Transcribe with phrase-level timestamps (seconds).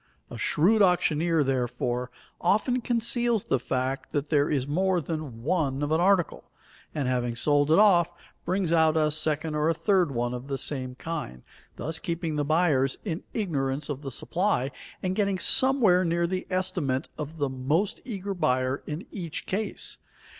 [0.31, 2.09] A shrewd auctioneer, therefore,
[2.41, 6.49] often conceals the fact that there is more than one of an article,
[6.95, 8.11] and having sold it off,
[8.43, 11.43] brings out a second or a third one of the same kind,
[11.75, 14.71] thus keeping the buyers in ignorance of the supply
[15.03, 19.99] and getting somewhere near the estimate of the most eager buyer in each case.